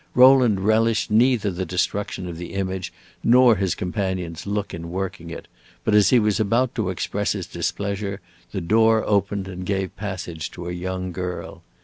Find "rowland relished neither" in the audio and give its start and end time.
0.15-1.51